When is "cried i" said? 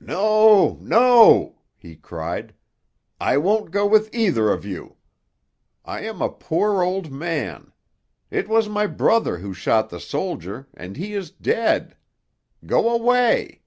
1.94-3.36